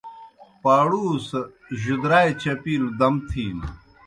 پاڑُو 0.61 1.05
سہ 1.27 1.41
جُدرائے 1.81 2.31
چپِیلوْ 2.41 2.89
دم 2.99 3.15
تِھینوْ۔ 3.27 3.67